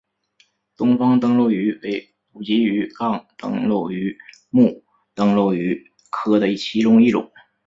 [0.77, 4.17] 东方灯笼鱼为辐鳍鱼纲灯笼鱼
[4.49, 7.31] 目灯笼鱼科的其中一种。